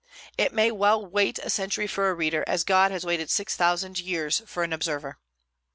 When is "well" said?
0.71-1.05